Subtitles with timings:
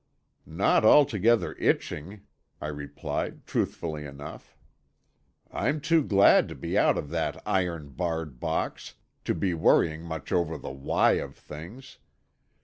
[0.47, 2.21] "Not altogether itching,"
[2.59, 4.57] I replied truthfully enough.
[5.51, 8.95] "I'm too glad to be out of that iron barred box,
[9.25, 11.99] to be worrying much over the why of things.